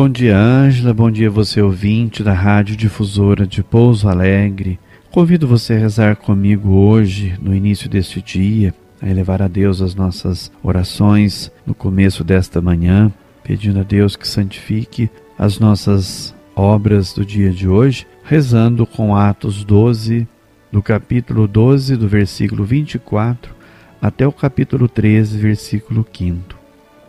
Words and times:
Bom 0.00 0.08
dia, 0.08 0.34
Ângela. 0.34 0.94
Bom 0.94 1.10
dia, 1.10 1.28
você 1.28 1.60
ouvinte 1.60 2.22
da 2.22 2.32
Rádio 2.32 2.74
Difusora 2.74 3.46
de 3.46 3.62
Pouso 3.62 4.08
Alegre. 4.08 4.80
Convido 5.10 5.46
você 5.46 5.74
a 5.74 5.78
rezar 5.78 6.16
comigo 6.16 6.70
hoje, 6.70 7.34
no 7.38 7.54
início 7.54 7.86
deste 7.86 8.22
dia, 8.22 8.72
a 9.02 9.10
elevar 9.10 9.42
a 9.42 9.46
Deus 9.46 9.82
as 9.82 9.94
nossas 9.94 10.50
orações 10.62 11.52
no 11.66 11.74
começo 11.74 12.24
desta 12.24 12.62
manhã, 12.62 13.12
pedindo 13.44 13.78
a 13.78 13.82
Deus 13.82 14.16
que 14.16 14.26
santifique 14.26 15.10
as 15.38 15.58
nossas 15.58 16.34
obras 16.56 17.12
do 17.12 17.22
dia 17.22 17.50
de 17.50 17.68
hoje, 17.68 18.06
rezando 18.24 18.86
com 18.86 19.14
Atos 19.14 19.62
12, 19.64 20.26
do 20.72 20.82
capítulo 20.82 21.46
12, 21.46 21.94
do 21.96 22.08
versículo 22.08 22.64
24 22.64 23.54
até 24.00 24.26
o 24.26 24.32
capítulo 24.32 24.88
13, 24.88 25.36
versículo 25.36 26.06
5. 26.10 26.58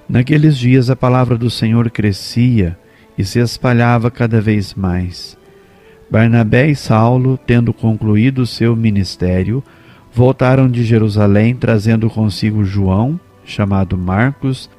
Naqueles 0.10 0.58
dias 0.58 0.90
a 0.90 0.96
palavra 0.98 1.38
do 1.38 1.50
Senhor 1.50 1.90
crescia 1.90 2.78
e 3.22 3.26
se 3.26 3.40
espalhava 3.40 4.10
cada 4.10 4.42
vez 4.42 4.74
mais. 4.74 5.38
Barnabé 6.10 6.70
e 6.70 6.76
Saulo, 6.76 7.38
tendo 7.38 7.72
concluído 7.72 8.48
seu 8.48 8.76
ministério, 8.76 9.64
voltaram 10.12 10.68
de 10.68 10.84
Jerusalém 10.84 11.56
trazendo 11.56 12.10
consigo 12.10 12.66
João, 12.66 13.20
chamado 13.46 13.96
Marcos. 13.96 14.70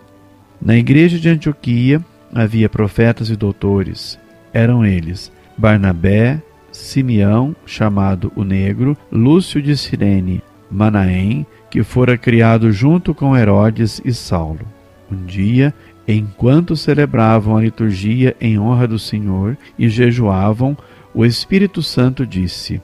Na 0.61 0.77
igreja 0.77 1.19
de 1.19 1.29
Antioquia 1.29 2.05
havia 2.35 2.69
profetas 2.69 3.31
e 3.31 3.37
doutores. 3.37 4.19
Eram 4.53 4.85
eles 4.85 5.33
Barnabé, 5.57 6.43
Simeão, 6.73 7.55
chamado 7.65 8.33
o 8.35 8.43
Negro, 8.43 8.97
Lúcio 9.11 9.63
de 9.63 9.77
Cirene, 9.77 10.43
Manaém, 10.69 11.47
que 11.71 11.85
fora 11.85 12.19
criado 12.19 12.73
junto 12.73 13.15
com 13.15 13.37
Herodes 13.37 14.03
e 14.05 14.13
Saulo. 14.13 14.67
Um 15.11 15.25
dia, 15.27 15.73
enquanto 16.07 16.77
celebravam 16.77 17.57
a 17.57 17.63
liturgia 17.63 18.37
em 18.41 18.59
honra 18.59 18.87
do 18.87 18.99
Senhor 18.99 19.57
e 19.79 19.89
jejuavam, 19.89 20.77
o 21.15 21.25
Espírito 21.25 21.83
Santo 21.83 22.27
disse: 22.27 22.81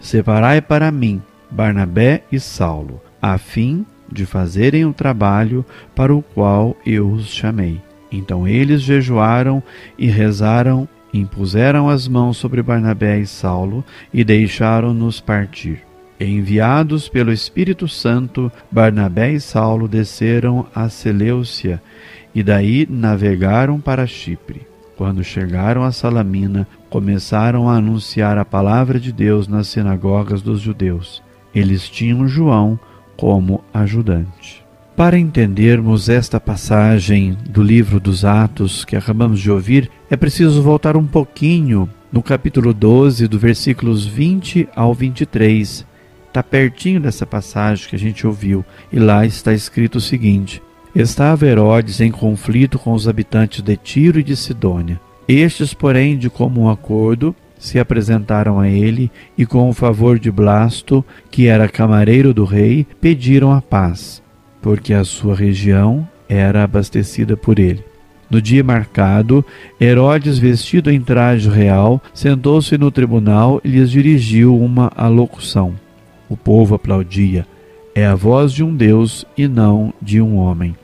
Separai 0.00 0.60
para 0.60 0.90
mim 0.90 1.22
Barnabé 1.50 2.22
e 2.30 2.40
Saulo, 2.40 3.00
a 3.20 3.36
fim 3.38 3.84
de 4.10 4.26
fazerem 4.26 4.84
o 4.84 4.92
trabalho 4.92 5.64
para 5.94 6.14
o 6.14 6.22
qual 6.22 6.76
eu 6.84 7.10
os 7.10 7.28
chamei. 7.28 7.80
Então 8.10 8.46
eles 8.46 8.82
jejuaram 8.82 9.62
e 9.98 10.06
rezaram, 10.06 10.88
impuseram 11.12 11.88
as 11.88 12.06
mãos 12.06 12.36
sobre 12.36 12.62
Barnabé 12.62 13.18
e 13.20 13.26
Saulo 13.26 13.84
e 14.12 14.22
deixaram-nos 14.22 15.20
partir. 15.20 15.80
Enviados 16.20 17.08
pelo 17.08 17.32
Espírito 17.32 17.88
Santo, 17.88 18.52
Barnabé 18.70 19.32
e 19.32 19.40
Saulo 19.40 19.88
desceram 19.88 20.66
a 20.74 20.88
Seleucia 20.88 21.82
e 22.34 22.42
daí 22.42 22.86
navegaram 22.88 23.80
para 23.80 24.06
Chipre. 24.06 24.66
Quando 24.96 25.24
chegaram 25.24 25.82
a 25.82 25.92
Salamina, 25.92 26.66
começaram 26.88 27.68
a 27.68 27.76
anunciar 27.76 28.38
a 28.38 28.44
palavra 28.44 29.00
de 29.00 29.12
Deus 29.12 29.48
nas 29.48 29.68
sinagogas 29.68 30.42
dos 30.42 30.60
judeus. 30.60 31.22
Eles 31.54 31.88
tinham 31.88 32.28
João 32.28 32.78
como 33.16 33.64
ajudante. 33.72 34.62
Para 34.96 35.18
entendermos 35.18 36.08
esta 36.08 36.38
passagem 36.38 37.36
do 37.48 37.62
livro 37.62 37.98
dos 37.98 38.24
Atos 38.24 38.84
que 38.84 38.94
acabamos 38.94 39.40
de 39.40 39.50
ouvir, 39.50 39.90
é 40.10 40.16
preciso 40.16 40.62
voltar 40.62 40.96
um 40.96 41.06
pouquinho 41.06 41.88
no 42.12 42.22
capítulo 42.22 42.74
12, 42.74 43.26
do 43.26 43.38
versículos 43.38 44.04
20 44.04 44.68
ao 44.76 44.92
23, 44.92 45.86
está 46.28 46.42
pertinho 46.42 47.00
dessa 47.00 47.24
passagem 47.24 47.88
que 47.88 47.96
a 47.96 47.98
gente 47.98 48.26
ouviu, 48.26 48.62
e 48.92 48.98
lá 48.98 49.24
está 49.24 49.54
escrito 49.54 49.96
o 49.96 50.00
seguinte: 50.00 50.62
Estava 50.94 51.46
Herodes 51.46 52.02
em 52.02 52.10
conflito 52.10 52.78
com 52.78 52.92
os 52.92 53.08
habitantes 53.08 53.62
de 53.62 53.76
Tiro 53.78 54.20
e 54.20 54.22
de 54.22 54.36
Sidônia. 54.36 55.00
Estes, 55.26 55.72
porém, 55.72 56.18
de 56.18 56.28
comum 56.28 56.68
acordo, 56.68 57.34
se 57.58 57.78
apresentaram 57.78 58.60
a 58.60 58.68
ele 58.68 59.10
e, 59.38 59.46
com 59.46 59.70
o 59.70 59.72
favor 59.72 60.18
de 60.18 60.30
Blasto, 60.30 61.02
que 61.30 61.46
era 61.46 61.66
camareiro 61.66 62.34
do 62.34 62.44
rei, 62.44 62.86
pediram 63.00 63.52
a 63.52 63.62
paz, 63.62 64.22
porque 64.60 64.92
a 64.92 65.02
sua 65.02 65.34
região 65.34 66.06
era 66.28 66.62
abastecida 66.62 67.38
por 67.38 67.58
ele. 67.58 67.82
No 68.28 68.42
dia 68.42 68.62
marcado, 68.62 69.42
Herodes, 69.80 70.38
vestido 70.38 70.90
em 70.90 71.00
traje 71.00 71.48
real, 71.48 72.02
sentou-se 72.12 72.76
no 72.76 72.90
tribunal 72.90 73.62
e 73.64 73.68
lhes 73.68 73.90
dirigiu 73.90 74.58
uma 74.58 74.92
alocução. 74.94 75.74
O 76.28 76.36
povo 76.36 76.74
aplaudia. 76.74 77.46
É 77.94 78.06
a 78.06 78.14
voz 78.14 78.52
de 78.52 78.64
um 78.64 78.74
Deus 78.74 79.24
e 79.36 79.46
não 79.46 79.92
de 80.00 80.20
um 80.20 80.36
homem. 80.36 80.74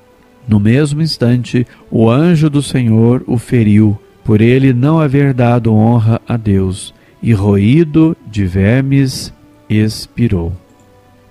No 0.48 0.58
mesmo 0.58 1.02
instante, 1.02 1.66
o 1.90 2.08
anjo 2.08 2.48
do 2.48 2.62
Senhor 2.62 3.22
o 3.26 3.36
feriu, 3.36 4.00
por 4.24 4.40
ele 4.40 4.72
não 4.72 4.98
haver 4.98 5.34
dado 5.34 5.74
honra 5.74 6.20
a 6.26 6.38
Deus, 6.38 6.94
e 7.22 7.34
roído 7.34 8.16
de 8.26 8.46
vermes, 8.46 9.32
expirou. 9.68 10.52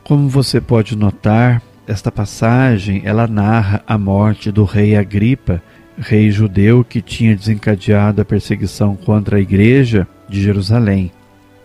Como 0.03 0.29
você 0.29 0.61
pode 0.61 0.95
notar, 0.95 1.61
esta 1.87 2.11
passagem 2.11 3.01
ela 3.05 3.27
narra 3.27 3.81
a 3.87 3.97
morte 3.97 4.51
do 4.51 4.63
rei 4.63 4.95
Agripa, 4.95 5.61
rei 5.97 6.29
judeu 6.29 6.83
que 6.83 7.01
tinha 7.01 7.35
desencadeado 7.35 8.21
a 8.21 8.25
perseguição 8.25 8.95
contra 8.95 9.37
a 9.37 9.41
igreja 9.41 10.07
de 10.29 10.41
Jerusalém. 10.41 11.11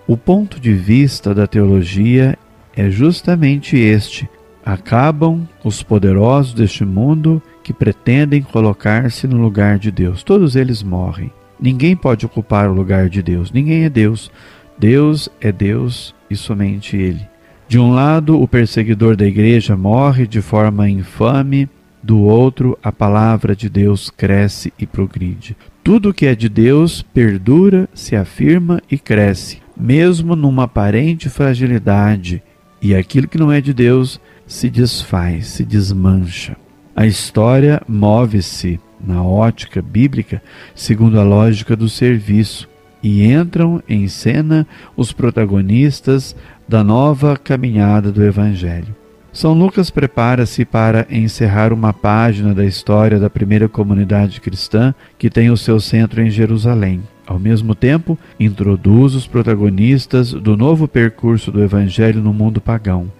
O 0.06 0.16
ponto 0.16 0.58
de 0.58 0.72
vista 0.72 1.34
da 1.34 1.46
teologia 1.46 2.38
é 2.74 2.88
justamente 2.88 3.76
este: 3.76 4.28
acabam 4.64 5.48
os 5.64 5.82
poderosos 5.82 6.54
deste 6.54 6.84
mundo 6.84 7.42
que 7.62 7.72
pretendem 7.72 8.42
colocar-se 8.42 9.26
no 9.26 9.40
lugar 9.40 9.78
de 9.78 9.90
Deus. 9.90 10.22
Todos 10.22 10.56
eles 10.56 10.82
morrem. 10.82 11.32
Ninguém 11.60 11.94
pode 11.94 12.26
ocupar 12.26 12.68
o 12.68 12.74
lugar 12.74 13.08
de 13.08 13.22
Deus. 13.22 13.52
Ninguém 13.52 13.84
é 13.84 13.88
Deus. 13.88 14.30
Deus 14.78 15.28
é 15.40 15.52
Deus 15.52 16.14
e 16.28 16.36
somente 16.36 16.96
Ele. 16.96 17.26
De 17.68 17.78
um 17.78 17.92
lado, 17.92 18.40
o 18.40 18.48
perseguidor 18.48 19.16
da 19.16 19.26
igreja 19.26 19.76
morre 19.76 20.26
de 20.26 20.42
forma 20.42 20.88
infame, 20.88 21.68
do 22.02 22.18
outro, 22.20 22.76
a 22.82 22.90
palavra 22.90 23.54
de 23.54 23.68
Deus 23.68 24.10
cresce 24.10 24.72
e 24.78 24.86
progride. 24.86 25.56
Tudo 25.84 26.12
que 26.12 26.26
é 26.26 26.34
de 26.34 26.48
Deus 26.48 27.00
perdura, 27.00 27.88
se 27.94 28.16
afirma 28.16 28.82
e 28.90 28.98
cresce, 28.98 29.58
mesmo 29.76 30.34
numa 30.34 30.64
aparente 30.64 31.28
fragilidade 31.28 32.42
e 32.82 32.94
aquilo 32.94 33.28
que 33.28 33.38
não 33.38 33.52
é 33.52 33.60
de 33.60 33.72
Deus 33.72 34.20
se 34.46 34.68
desfaz, 34.68 35.46
se 35.46 35.64
desmancha. 35.64 36.56
A 36.94 37.06
história 37.06 37.80
move-se 37.88 38.80
na 39.00 39.22
ótica 39.22 39.80
bíblica 39.80 40.42
segundo 40.74 41.18
a 41.18 41.22
lógica 41.22 41.76
do 41.76 41.88
serviço 41.88 42.68
e 43.02 43.24
entram 43.24 43.82
em 43.88 44.06
cena 44.08 44.66
os 44.96 45.12
protagonistas 45.12 46.36
da 46.68 46.84
nova 46.84 47.36
caminhada 47.36 48.12
do 48.12 48.22
Evangelho. 48.22 48.94
São 49.32 49.54
Lucas 49.54 49.88
prepara-se 49.88 50.64
para 50.64 51.06
encerrar 51.10 51.72
uma 51.72 51.92
página 51.92 52.54
da 52.54 52.64
história 52.64 53.18
da 53.18 53.30
primeira 53.30 53.68
comunidade 53.68 54.40
cristã 54.40 54.94
que 55.18 55.30
tem 55.30 55.50
o 55.50 55.56
seu 55.56 55.80
centro 55.80 56.20
em 56.20 56.30
Jerusalém. 56.30 57.02
Ao 57.32 57.38
mesmo 57.38 57.74
tempo, 57.74 58.18
introduz 58.38 59.14
os 59.14 59.26
protagonistas 59.26 60.34
do 60.34 60.54
novo 60.54 60.86
percurso 60.86 61.50
do 61.50 61.62
Evangelho 61.62 62.20
no 62.20 62.30
mundo 62.30 62.60
pagão: 62.60 63.10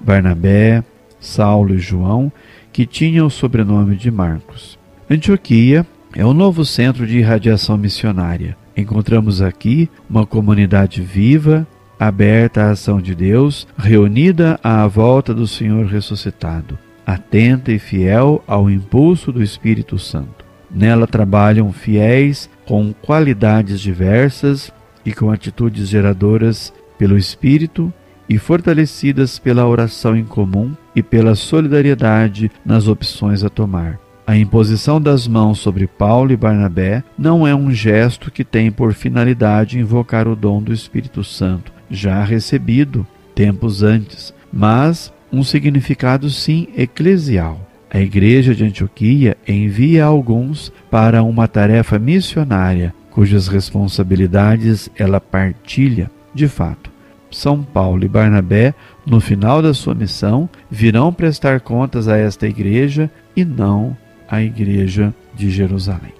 Barnabé, 0.00 0.82
Saulo 1.20 1.76
e 1.76 1.78
João, 1.78 2.32
que 2.72 2.84
tinham 2.84 3.28
o 3.28 3.30
sobrenome 3.30 3.94
de 3.94 4.10
Marcos. 4.10 4.76
Antioquia 5.08 5.86
é 6.12 6.26
o 6.26 6.34
novo 6.34 6.64
centro 6.64 7.06
de 7.06 7.18
irradiação 7.18 7.78
missionária. 7.78 8.56
Encontramos 8.76 9.40
aqui 9.40 9.88
uma 10.10 10.26
comunidade 10.26 11.00
viva, 11.00 11.64
aberta 12.00 12.64
à 12.64 12.70
ação 12.70 13.00
de 13.00 13.14
Deus, 13.14 13.68
reunida 13.78 14.58
à 14.60 14.84
volta 14.88 15.32
do 15.32 15.46
Senhor 15.46 15.86
ressuscitado, 15.86 16.76
atenta 17.06 17.70
e 17.70 17.78
fiel 17.78 18.42
ao 18.44 18.68
impulso 18.68 19.30
do 19.30 19.40
Espírito 19.40 20.00
Santo. 20.00 20.44
Nela 20.68 21.06
trabalham 21.06 21.70
fiéis 21.72 22.50
com 22.66 22.92
qualidades 22.92 23.80
diversas 23.80 24.72
e 25.04 25.12
com 25.12 25.30
atitudes 25.30 25.88
geradoras 25.88 26.72
pelo 26.98 27.18
Espírito 27.18 27.92
e 28.28 28.38
fortalecidas 28.38 29.38
pela 29.38 29.66
oração 29.66 30.16
em 30.16 30.24
comum 30.24 30.74
e 30.94 31.02
pela 31.02 31.34
solidariedade 31.34 32.50
nas 32.64 32.86
opções 32.88 33.42
a 33.44 33.48
tomar. 33.48 33.98
A 34.26 34.36
imposição 34.36 35.00
das 35.00 35.26
mãos 35.26 35.58
sobre 35.58 35.86
Paulo 35.86 36.32
e 36.32 36.36
Barnabé 36.36 37.02
não 37.18 37.46
é 37.46 37.54
um 37.54 37.72
gesto 37.72 38.30
que 38.30 38.44
tem 38.44 38.70
por 38.70 38.94
finalidade 38.94 39.78
invocar 39.78 40.28
o 40.28 40.36
dom 40.36 40.62
do 40.62 40.72
Espírito 40.72 41.24
Santo, 41.24 41.72
já 41.90 42.22
recebido 42.22 43.06
tempos 43.34 43.82
antes, 43.82 44.32
mas 44.52 45.12
um 45.32 45.42
significado 45.42 46.30
sim 46.30 46.68
eclesial. 46.76 47.71
A 47.94 48.00
igreja 48.00 48.54
de 48.54 48.64
Antioquia 48.64 49.36
envia 49.46 50.06
alguns 50.06 50.72
para 50.90 51.22
uma 51.22 51.46
tarefa 51.46 51.98
missionária, 51.98 52.94
cujas 53.10 53.48
responsabilidades 53.48 54.88
ela 54.96 55.20
partilha. 55.20 56.10
De 56.34 56.48
fato, 56.48 56.90
São 57.30 57.62
Paulo 57.62 58.02
e 58.02 58.08
Barnabé, 58.08 58.72
no 59.04 59.20
final 59.20 59.60
da 59.60 59.74
sua 59.74 59.94
missão, 59.94 60.48
virão 60.70 61.12
prestar 61.12 61.60
contas 61.60 62.08
a 62.08 62.16
esta 62.16 62.48
igreja 62.48 63.10
e 63.36 63.44
não 63.44 63.94
à 64.26 64.40
igreja 64.40 65.12
de 65.34 65.50
Jerusalém. 65.50 66.14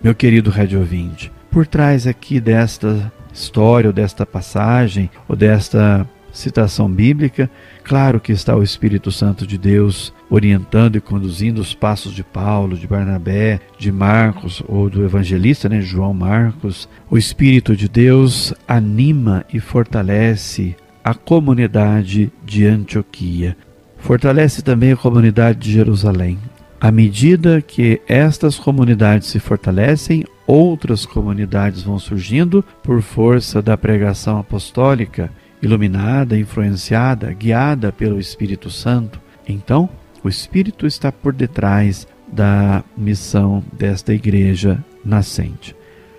Meu 0.00 0.14
querido 0.14 0.48
rádio 0.48 0.78
ouvinte, 0.78 1.32
por 1.50 1.66
trás 1.66 2.06
aqui 2.06 2.38
desta 2.38 3.12
história, 3.34 3.88
ou 3.88 3.92
desta 3.92 4.24
passagem, 4.24 5.10
ou 5.28 5.34
desta 5.34 6.08
citação 6.32 6.88
bíblica, 6.88 7.50
claro 7.88 8.20
que 8.20 8.32
está 8.32 8.54
o 8.54 8.62
Espírito 8.62 9.10
Santo 9.10 9.46
de 9.46 9.56
Deus 9.56 10.12
orientando 10.28 10.96
e 10.96 11.00
conduzindo 11.00 11.58
os 11.58 11.72
passos 11.72 12.12
de 12.12 12.22
Paulo, 12.22 12.76
de 12.76 12.86
Barnabé, 12.86 13.60
de 13.78 13.90
Marcos 13.90 14.62
ou 14.68 14.90
do 14.90 15.02
evangelista, 15.02 15.70
né, 15.70 15.80
João 15.80 16.12
Marcos. 16.12 16.86
O 17.10 17.16
Espírito 17.16 17.74
de 17.74 17.88
Deus 17.88 18.52
anima 18.68 19.42
e 19.50 19.58
fortalece 19.58 20.76
a 21.02 21.14
comunidade 21.14 22.30
de 22.44 22.66
Antioquia. 22.66 23.56
Fortalece 23.96 24.60
também 24.60 24.92
a 24.92 24.96
comunidade 24.96 25.58
de 25.58 25.72
Jerusalém. 25.72 26.38
À 26.78 26.92
medida 26.92 27.62
que 27.62 28.02
estas 28.06 28.58
comunidades 28.58 29.28
se 29.28 29.40
fortalecem, 29.40 30.24
outras 30.46 31.06
comunidades 31.06 31.82
vão 31.82 31.98
surgindo 31.98 32.62
por 32.82 33.00
força 33.00 33.62
da 33.62 33.78
pregação 33.78 34.38
apostólica 34.38 35.32
iluminada, 35.62 36.38
influenciada, 36.38 37.32
guiada 37.32 37.92
pelo 37.92 38.18
Espírito 38.18 38.70
Santo. 38.70 39.20
Então, 39.46 39.88
o 40.22 40.28
Espírito 40.28 40.86
está 40.86 41.10
por 41.10 41.32
detrás 41.32 42.06
da 42.30 42.84
missão 42.96 43.62
desta 43.72 44.12
igreja 44.12 44.84
nascente. 45.04 45.74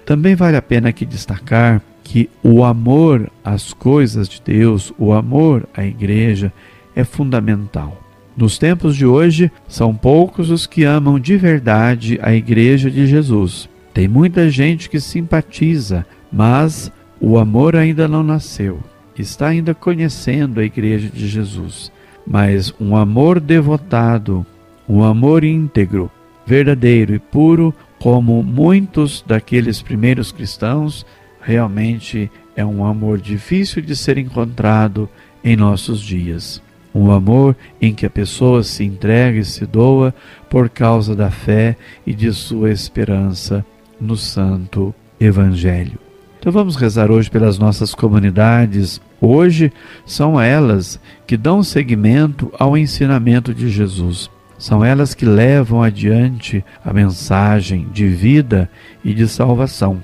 Também 0.06 0.36
vale 0.36 0.58
a 0.58 0.62
pena 0.62 0.90
aqui 0.90 1.06
destacar 1.06 1.82
que 2.04 2.30
o 2.42 2.64
amor 2.64 3.30
às 3.44 3.72
coisas 3.74 4.28
de 4.28 4.42
Deus, 4.44 4.92
o 4.98 5.14
amor 5.14 5.68
à 5.76 5.86
igreja, 5.86 6.52
é 6.96 7.04
fundamental. 7.04 8.02
Nos 8.36 8.58
tempos 8.58 8.96
de 8.96 9.06
hoje, 9.06 9.52
são 9.68 9.94
poucos 9.94 10.50
os 10.50 10.66
que 10.66 10.84
amam 10.84 11.20
de 11.20 11.38
verdade 11.38 12.18
a 12.22 12.34
igreja 12.34 12.90
de 12.90 13.06
Jesus. 13.06 13.70
Tem 13.94 14.08
muita 14.08 14.50
gente 14.50 14.90
que 14.90 15.00
simpatiza, 15.00 16.06
mas 16.32 16.92
o 17.20 17.38
amor 17.38 17.76
ainda 17.76 18.08
não 18.08 18.24
nasceu 18.24 18.80
está 19.22 19.48
ainda 19.48 19.74
conhecendo 19.74 20.60
a 20.60 20.64
Igreja 20.64 21.10
de 21.10 21.28
Jesus, 21.28 21.92
mas 22.26 22.74
um 22.80 22.96
amor 22.96 23.40
devotado, 23.40 24.46
um 24.88 25.04
amor 25.04 25.44
íntegro, 25.44 26.10
verdadeiro 26.46 27.14
e 27.14 27.20
puro, 27.20 27.74
como 28.00 28.42
muitos 28.42 29.24
daqueles 29.28 29.82
primeiros 29.82 30.32
cristãos, 30.32 31.06
realmente 31.42 32.32
é 32.56 32.66
um 32.66 32.86
amor 32.86 33.20
difícil 33.20 33.82
de 33.82 33.96
ser 33.96 34.18
encontrado 34.18 35.10
em 35.44 35.56
nossos 35.56 36.02
dias. 36.02 36.62
Um 36.94 37.12
amor 37.12 37.56
em 37.80 37.94
que 37.94 38.06
a 38.06 38.10
pessoa 38.10 38.64
se 38.64 38.84
entrega 38.84 39.38
e 39.38 39.46
se 39.46 39.66
doa 39.66 40.14
por 40.50 40.70
causa 40.70 41.16
da 41.16 41.30
fé 41.30 41.78
e 42.06 42.14
de 42.14 42.34
sua 42.34 42.72
esperança 42.72 43.64
no 44.02 44.18
Santo 44.18 44.94
Evangelho. 45.20 46.09
Então 46.40 46.54
vamos 46.54 46.78
rezar 46.78 47.12
hoje 47.12 47.30
pelas 47.30 47.60
nossas 47.60 47.94
comunidades. 47.94 49.02
Hoje 49.20 49.74
são 50.06 50.40
elas 50.40 50.98
que 51.28 51.36
dão 51.36 51.62
seguimento 51.62 52.50
ao 52.58 52.78
ensinamento 52.78 53.54
de 53.54 53.68
Jesus. 53.68 54.30
São 54.58 54.84
elas 54.84 55.14
que 55.14 55.26
levam 55.26 55.84
adiante 55.84 56.64
a 56.84 56.94
mensagem 56.94 57.88
de 57.92 58.08
vida 58.08 58.70
e 59.04 59.14
de 59.14 59.28
salvação. 59.28 60.02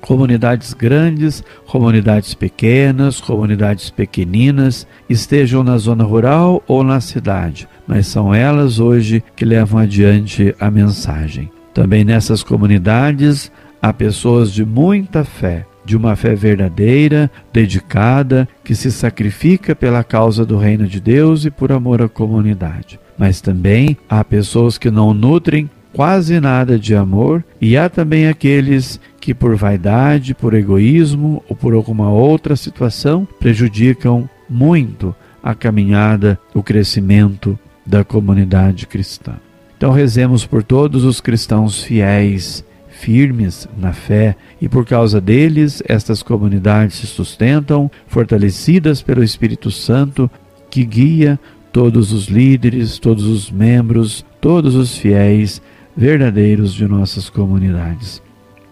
Comunidades 0.00 0.74
grandes, 0.74 1.42
comunidades 1.66 2.34
pequenas, 2.34 3.20
comunidades 3.20 3.90
pequeninas, 3.90 4.86
estejam 5.10 5.64
na 5.64 5.76
zona 5.76 6.04
rural 6.04 6.62
ou 6.68 6.84
na 6.84 7.00
cidade, 7.00 7.66
mas 7.86 8.06
são 8.06 8.32
elas 8.32 8.78
hoje 8.78 9.24
que 9.34 9.44
levam 9.44 9.80
adiante 9.80 10.54
a 10.60 10.70
mensagem. 10.70 11.50
Também 11.72 12.04
nessas 12.04 12.44
comunidades 12.44 13.50
Há 13.84 13.92
pessoas 13.92 14.50
de 14.50 14.64
muita 14.64 15.24
fé, 15.24 15.66
de 15.84 15.94
uma 15.94 16.16
fé 16.16 16.34
verdadeira, 16.34 17.30
dedicada, 17.52 18.48
que 18.64 18.74
se 18.74 18.90
sacrifica 18.90 19.76
pela 19.76 20.02
causa 20.02 20.42
do 20.46 20.56
reino 20.56 20.86
de 20.86 20.98
Deus 20.98 21.44
e 21.44 21.50
por 21.50 21.70
amor 21.70 22.00
à 22.00 22.08
comunidade. 22.08 22.98
Mas 23.18 23.42
também 23.42 23.94
há 24.08 24.24
pessoas 24.24 24.78
que 24.78 24.90
não 24.90 25.12
nutrem 25.12 25.68
quase 25.92 26.40
nada 26.40 26.78
de 26.78 26.94
amor, 26.94 27.44
e 27.60 27.76
há 27.76 27.90
também 27.90 28.26
aqueles 28.26 28.98
que, 29.20 29.34
por 29.34 29.54
vaidade, 29.54 30.32
por 30.32 30.54
egoísmo 30.54 31.44
ou 31.46 31.54
por 31.54 31.74
alguma 31.74 32.08
outra 32.08 32.56
situação, 32.56 33.28
prejudicam 33.38 34.26
muito 34.48 35.14
a 35.42 35.54
caminhada, 35.54 36.40
o 36.54 36.62
crescimento 36.62 37.58
da 37.84 38.02
comunidade 38.02 38.86
cristã. 38.86 39.34
Então, 39.76 39.92
rezemos 39.92 40.46
por 40.46 40.62
todos 40.62 41.04
os 41.04 41.20
cristãos 41.20 41.82
fiéis 41.82 42.64
firmes 42.94 43.68
na 43.76 43.92
fé 43.92 44.36
e 44.60 44.68
por 44.68 44.86
causa 44.86 45.20
deles 45.20 45.82
estas 45.86 46.22
comunidades 46.22 46.96
se 46.96 47.06
sustentam, 47.06 47.90
fortalecidas 48.06 49.02
pelo 49.02 49.22
Espírito 49.22 49.70
Santo 49.70 50.30
que 50.70 50.84
guia 50.84 51.38
todos 51.72 52.12
os 52.12 52.26
líderes, 52.26 52.98
todos 52.98 53.24
os 53.24 53.50
membros, 53.50 54.24
todos 54.40 54.74
os 54.74 54.96
fiéis 54.96 55.60
verdadeiros 55.96 56.72
de 56.72 56.86
nossas 56.86 57.28
comunidades. 57.28 58.22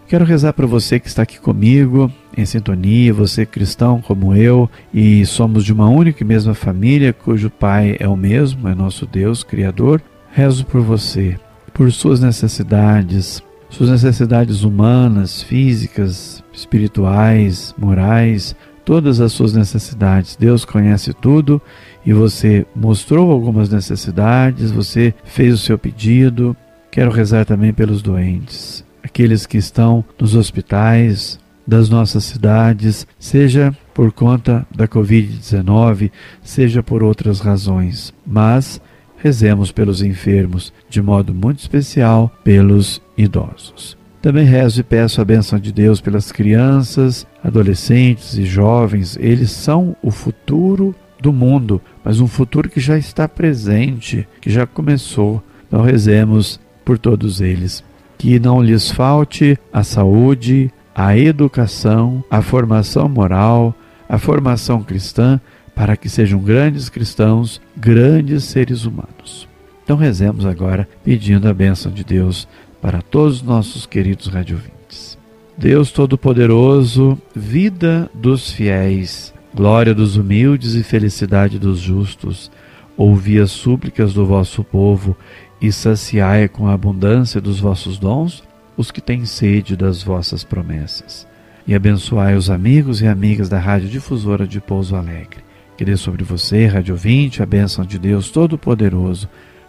Quero 0.07 0.25
rezar 0.25 0.53
para 0.53 0.67
você 0.67 0.99
que 0.99 1.07
está 1.07 1.23
aqui 1.23 1.39
comigo, 1.39 2.11
em 2.37 2.45
sintonia, 2.45 3.13
você 3.13 3.45
cristão 3.45 4.01
como 4.01 4.35
eu, 4.35 4.69
e 4.93 5.25
somos 5.25 5.65
de 5.65 5.73
uma 5.73 5.89
única 5.89 6.23
e 6.23 6.27
mesma 6.27 6.53
família, 6.53 7.13
cujo 7.13 7.49
Pai 7.49 7.97
é 7.99 8.07
o 8.07 8.15
mesmo, 8.15 8.67
é 8.67 8.75
nosso 8.75 9.05
Deus, 9.05 9.43
Criador. 9.43 10.01
Rezo 10.31 10.65
por 10.65 10.81
você, 10.81 11.37
por 11.73 11.91
suas 11.91 12.19
necessidades, 12.19 13.41
suas 13.73 13.89
necessidades 13.89 14.63
humanas, 14.63 15.41
físicas, 15.41 16.43
espirituais, 16.53 17.73
morais, 17.75 18.55
todas 18.85 19.19
as 19.19 19.31
suas 19.31 19.53
necessidades. 19.53 20.35
Deus 20.35 20.63
conhece 20.63 21.11
tudo 21.11 21.59
e 22.05 22.13
você 22.13 22.67
mostrou 22.75 23.31
algumas 23.31 23.69
necessidades, 23.69 24.69
você 24.69 25.13
fez 25.23 25.55
o 25.55 25.57
seu 25.57 25.77
pedido. 25.77 26.55
Quero 26.91 27.09
rezar 27.09 27.45
também 27.45 27.73
pelos 27.73 28.03
doentes, 28.03 28.85
aqueles 29.01 29.47
que 29.47 29.57
estão 29.57 30.05
nos 30.19 30.35
hospitais 30.35 31.39
das 31.65 31.89
nossas 31.89 32.25
cidades, 32.25 33.07
seja 33.17 33.75
por 33.91 34.11
conta 34.11 34.67
da 34.75 34.87
Covid-19, 34.87 36.11
seja 36.43 36.83
por 36.83 37.01
outras 37.01 37.39
razões. 37.39 38.13
Mas 38.23 38.79
rezemos 39.23 39.71
pelos 39.71 40.01
enfermos, 40.01 40.73
de 40.89 41.01
modo 41.01 41.33
muito 41.33 41.59
especial 41.59 42.29
pelos 42.43 43.01
idosos. 43.17 43.97
Também 44.21 44.45
rezo 44.45 44.81
e 44.81 44.83
peço 44.83 45.21
a 45.21 45.25
benção 45.25 45.57
de 45.57 45.71
Deus 45.71 46.01
pelas 46.01 46.29
crianças, 46.29 47.25
adolescentes 47.41 48.37
e 48.37 48.43
jovens. 48.43 49.17
Eles 49.17 49.51
são 49.51 49.95
o 50.03 50.11
futuro 50.11 50.93
do 51.21 51.31
mundo, 51.31 51.81
mas 52.03 52.19
um 52.19 52.27
futuro 52.27 52.69
que 52.69 52.81
já 52.81 52.97
está 52.97 53.25
presente, 53.25 54.27
que 54.41 54.49
já 54.49 54.67
começou. 54.67 55.41
Então 55.67 55.81
rezemos 55.81 56.59
por 56.83 56.97
todos 56.97 57.39
eles. 57.39 57.81
Que 58.17 58.39
não 58.41 58.61
lhes 58.61 58.91
falte 58.91 59.57
a 59.71 59.83
saúde, 59.83 60.69
a 60.93 61.17
educação, 61.17 62.21
a 62.29 62.41
formação 62.41 63.07
moral, 63.07 63.73
a 64.07 64.17
formação 64.17 64.83
cristã 64.83 65.39
para 65.75 65.97
que 65.97 66.09
sejam 66.09 66.39
grandes 66.39 66.89
cristãos, 66.89 67.61
grandes 67.75 68.43
seres 68.43 68.85
humanos. 68.85 69.47
Então 69.83 69.97
rezemos 69.97 70.45
agora 70.45 70.87
pedindo 71.03 71.47
a 71.47 71.53
bênção 71.53 71.91
de 71.91 72.03
Deus 72.03 72.47
para 72.81 73.01
todos 73.01 73.37
os 73.37 73.41
nossos 73.41 73.85
queridos 73.85 74.27
radiovintes. 74.27 75.17
Deus 75.57 75.91
Todo-Poderoso, 75.91 77.19
vida 77.35 78.09
dos 78.13 78.51
fiéis, 78.51 79.33
glória 79.53 79.93
dos 79.93 80.15
humildes 80.15 80.73
e 80.75 80.83
felicidade 80.83 81.59
dos 81.59 81.79
justos, 81.79 82.51
ouvi 82.95 83.39
as 83.39 83.51
súplicas 83.51 84.13
do 84.13 84.25
vosso 84.25 84.63
povo 84.63 85.15
e 85.61 85.71
saciai 85.71 86.47
com 86.47 86.67
a 86.67 86.73
abundância 86.73 87.39
dos 87.39 87.59
vossos 87.59 87.97
dons 87.97 88.43
os 88.75 88.89
que 88.89 89.01
têm 89.01 89.25
sede 89.25 89.75
das 89.75 90.01
vossas 90.01 90.43
promessas. 90.43 91.27
E 91.67 91.75
abençoai 91.75 92.35
os 92.35 92.49
amigos 92.49 93.01
e 93.01 93.07
amigas 93.07 93.47
da 93.47 93.59
Rádio 93.59 93.87
Difusora 93.87 94.47
de 94.47 94.59
Pouso 94.59 94.95
Alegre 94.95 95.42
que 95.77 95.85
dê 95.85 95.95
sobre 95.97 96.23
você, 96.23 96.65
Rádio 96.65 96.95
20, 96.95 97.41
a 97.41 97.45
bênção 97.45 97.85
de 97.85 97.97
Deus 97.97 98.29
Todo-Poderoso, 98.29 99.27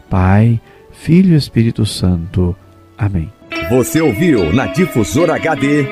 Pai, 0.08 0.60
Filho 0.92 1.34
e 1.34 1.36
Espírito 1.36 1.84
Santo. 1.84 2.56
Amém. 2.96 3.32
Você 3.70 4.00
ouviu 4.00 4.52
na 4.52 4.66
Difusora 4.66 5.34
HD 5.36 5.86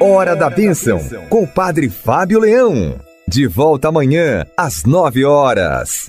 Hora 0.00 0.34
da 0.34 0.48
Bênção 0.48 0.98
com 1.28 1.42
o 1.42 1.46
Padre 1.46 1.90
Fábio 1.90 2.40
Leão. 2.40 2.98
De 3.28 3.46
volta 3.46 3.88
amanhã 3.88 4.46
às 4.56 4.84
nove 4.84 5.24
horas. 5.24 6.08